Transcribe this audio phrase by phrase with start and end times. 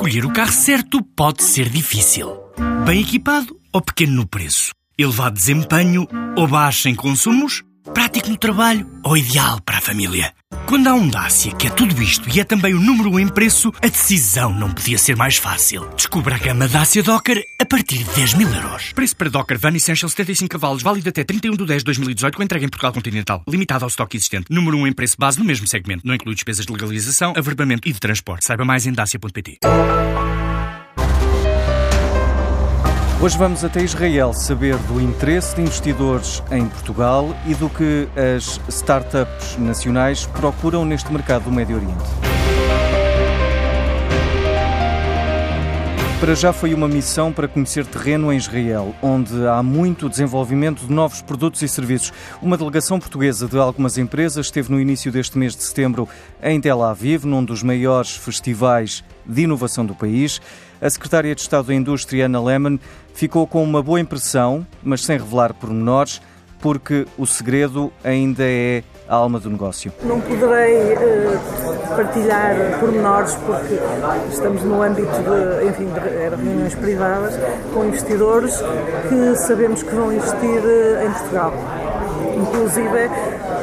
[0.00, 2.34] Escolher o carro certo pode ser difícil.
[2.86, 4.70] Bem equipado ou pequeno no preço?
[4.96, 7.62] Elevado desempenho ou baixo em consumos?
[7.92, 10.32] Prático no trabalho ou ideal para a família?
[10.70, 13.26] Quando há um Dacia que é tudo isto e é também o número 1 em
[13.26, 15.84] preço, a decisão não podia ser mais fácil.
[15.96, 18.92] Descubra a gama Dacia Docker a partir de 10 mil euros.
[18.92, 22.42] Preço para Docker Van Essential 75 cavalos, válido até 31 de 10 de 2018, com
[22.44, 23.42] entrega em Portugal Continental.
[23.48, 24.46] Limitado ao estoque existente.
[24.48, 26.06] Número 1 em preço base no mesmo segmento.
[26.06, 28.46] Não inclui despesas de legalização, averbamento e de transporte.
[28.46, 29.58] Saiba mais em dacia.pt.
[33.22, 38.58] Hoje vamos até Israel saber do interesse de investidores em Portugal e do que as
[38.66, 42.29] startups nacionais procuram neste mercado do Médio Oriente.
[46.20, 50.92] Para já foi uma missão para conhecer terreno em Israel, onde há muito desenvolvimento de
[50.92, 52.12] novos produtos e serviços.
[52.42, 56.06] Uma delegação portuguesa de algumas empresas esteve no início deste mês de setembro
[56.42, 60.42] em Tel Aviv, num dos maiores festivais de inovação do país.
[60.78, 62.78] A secretária de Estado da Indústria, Ana Lehmann,
[63.14, 66.20] ficou com uma boa impressão, mas sem revelar pormenores,
[66.60, 69.92] porque o segredo ainda é a alma do negócio.
[70.04, 73.74] Não poderei uh, partilhar pormenores porque
[74.30, 77.34] estamos no âmbito de, enfim, de reuniões privadas
[77.74, 78.56] com investidores
[79.08, 81.52] que sabemos que vão investir uh, em Portugal.
[82.36, 83.10] Inclusive,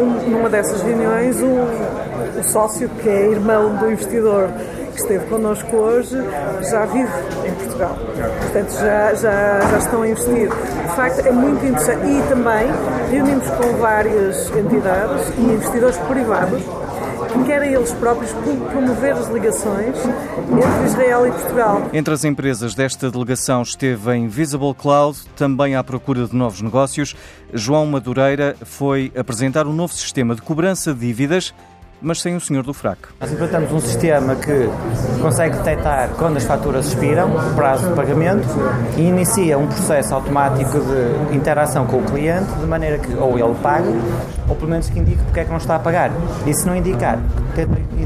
[0.00, 4.48] um, numa dessas reuniões, o, o sócio que é irmão do investidor
[4.92, 6.16] que esteve connosco hoje
[6.70, 7.12] já vive
[7.46, 7.96] em Portugal.
[8.40, 10.48] Portanto, já, já, já estão a investir.
[10.48, 12.06] De facto, é muito interessante.
[12.06, 12.68] E também
[13.10, 16.62] reunimos com várias entidades e investidores privados
[17.32, 18.30] que querem eles próprios
[18.70, 21.82] promover as ligações entre Israel e Portugal.
[21.92, 27.16] Entre as empresas desta delegação esteve em Visible Cloud, também à procura de novos negócios.
[27.52, 31.54] João Madureira foi apresentar um novo sistema de cobrança de dívidas
[32.02, 33.08] mas sem o senhor do fraco.
[33.20, 34.68] Nós implementamos um sistema que
[35.20, 38.46] consegue detectar quando as faturas expiram, o prazo de pagamento,
[38.96, 43.54] e inicia um processo automático de interação com o cliente, de maneira que ou ele
[43.62, 43.88] pague,
[44.48, 46.10] ou pelo menos que indique porque é que não está a pagar.
[46.46, 47.18] E se não indicar,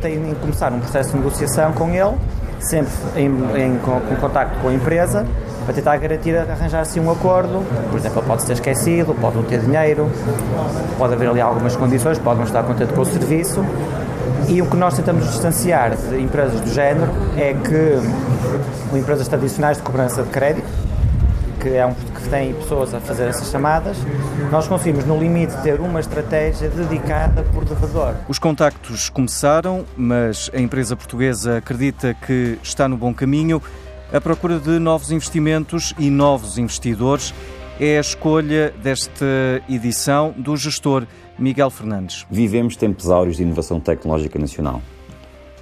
[0.00, 2.16] tem de começar um processo de negociação com ele,
[2.60, 5.26] sempre em, em, com, com contacto com a empresa,
[5.64, 7.64] para tentar garantir arranjar-se um acordo.
[7.90, 10.10] Por exemplo, pode ser esquecido, pode não ter dinheiro,
[10.98, 13.64] pode haver ali algumas condições, pode não estar contente com o serviço.
[14.48, 19.82] E o que nós tentamos distanciar de empresas do género é que empresas tradicionais de
[19.82, 20.66] cobrança de crédito,
[21.60, 23.96] que, é um, que têm pessoas a fazer essas chamadas,
[24.50, 28.14] nós conseguimos, no limite, ter uma estratégia dedicada por devedor.
[28.28, 33.62] Os contactos começaram, mas a empresa portuguesa acredita que está no bom caminho.
[34.12, 37.32] A procura de novos investimentos e novos investidores
[37.78, 41.06] é a escolha desta edição do gestor
[41.38, 42.26] Miguel Fernandes.
[42.28, 44.82] Vivemos tempos áureos de inovação tecnológica nacional.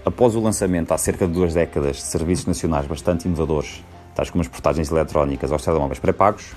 [0.03, 4.41] Após o lançamento há cerca de duas décadas de serviços nacionais bastante inovadores, tais como
[4.41, 6.55] as portagens eletrónicas aos telemóveis pré-pagos,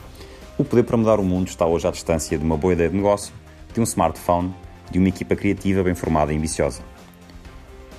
[0.58, 2.96] o poder para mudar o mundo está hoje à distância de uma boa ideia de
[2.96, 3.34] negócio,
[3.74, 4.56] de um smartphone,
[4.90, 6.82] de uma equipa criativa bem formada e ambiciosa.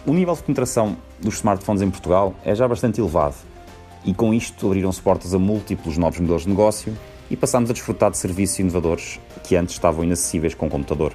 [0.06, 3.52] O nível de penetração dos smartphones em Portugal é já bastante elevado
[4.05, 6.97] e com isto abriram-se portas a múltiplos novos modelos de negócio
[7.31, 11.13] e passámos a desfrutar de serviços inovadores que antes estavam inacessíveis com o computador.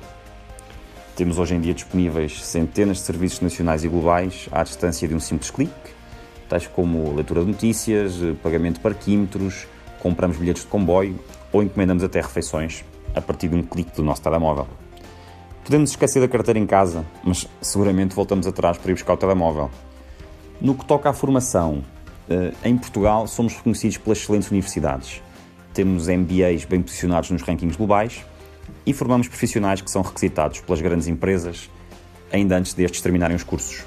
[1.15, 5.19] Temos hoje em dia disponíveis centenas de serviços nacionais e globais à distância de um
[5.19, 5.73] simples clique,
[6.47, 9.67] tais como leitura de notícias, pagamento de parquímetros,
[9.99, 11.19] compramos bilhetes de comboio
[11.51, 14.67] ou encomendamos até refeições a partir de um clique do nosso telemóvel.
[15.63, 19.69] Podemos esquecer da carteira em casa, mas seguramente voltamos atrás para ir buscar o telemóvel.
[20.61, 21.83] No que toca à formação,
[22.63, 25.21] em Portugal, somos reconhecidos pelas excelentes universidades.
[25.73, 28.25] Temos MBAs bem posicionados nos rankings globais
[28.85, 31.69] e formamos profissionais que são requisitados pelas grandes empresas
[32.31, 33.85] ainda antes destes terminarem os cursos.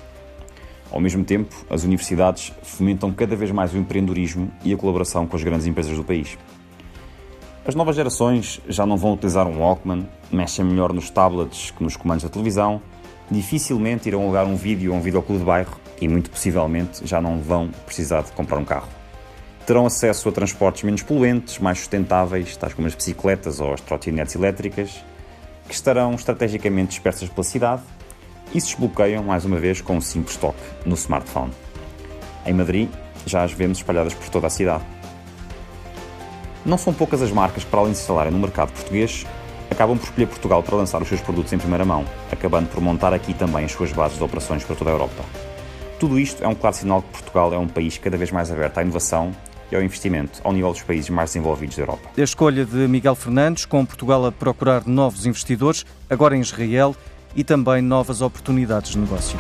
[0.91, 5.37] Ao mesmo tempo, as universidades fomentam cada vez mais o empreendedorismo e a colaboração com
[5.37, 6.37] as grandes empresas do país.
[7.65, 11.97] As novas gerações já não vão utilizar um Walkman, mexem melhor nos tablets que nos
[11.97, 12.83] comandos da televisão,
[13.31, 17.39] dificilmente irão alugar um vídeo ou um videoclube de bairro e muito possivelmente já não
[17.41, 18.89] vão precisar de comprar um carro.
[19.67, 24.35] Terão acesso a transportes menos poluentes, mais sustentáveis, tais como as bicicletas ou as trotinetes
[24.35, 25.05] elétricas,
[25.69, 27.83] que estarão estrategicamente dispersas pela cidade
[28.53, 31.53] e se desbloqueiam, mais uma vez, com um simples toque no smartphone.
[32.45, 32.89] Em Madrid,
[33.27, 34.83] já as vemos espalhadas por toda a cidade.
[36.65, 39.25] Não são poucas as marcas que, para além de se instalarem no mercado português,
[39.71, 43.15] acabam por escolher Portugal para lançar os seus produtos em primeira mão, acabando por montar
[43.15, 45.50] aqui também as suas bases de operações para toda a Europa.
[46.01, 48.79] Tudo isto é um claro sinal que Portugal é um país cada vez mais aberto
[48.79, 49.33] à inovação
[49.71, 52.09] e ao investimento ao nível dos países mais desenvolvidos da Europa.
[52.17, 56.97] A escolha de Miguel Fernandes, com Portugal a procurar novos investidores, agora em Israel,
[57.37, 59.39] e também novas oportunidades de negócio.